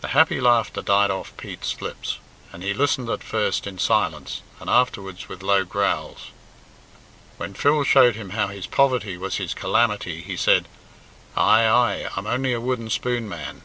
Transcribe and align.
The 0.00 0.08
happy 0.08 0.40
laughter 0.40 0.82
died 0.82 1.08
off 1.12 1.32
Pete's, 1.36 1.80
lips, 1.80 2.18
and 2.52 2.64
he 2.64 2.74
listened 2.74 3.08
at 3.08 3.22
first 3.22 3.64
in 3.64 3.78
silence, 3.78 4.42
and 4.58 4.68
afterwards 4.68 5.28
with 5.28 5.40
low 5.40 5.62
growls. 5.64 6.30
When 7.36 7.54
Phil 7.54 7.84
showed 7.84 8.16
him 8.16 8.30
how 8.30 8.48
his 8.48 8.66
poverty 8.66 9.16
was 9.16 9.36
his 9.36 9.54
calamity 9.54 10.20
he 10.20 10.36
said, 10.36 10.66
"Ay, 11.36 11.64
ay, 11.64 12.08
I'm 12.16 12.26
only 12.26 12.54
a 12.54 12.60
wooden 12.60 12.90
spoon 12.90 13.28
man." 13.28 13.62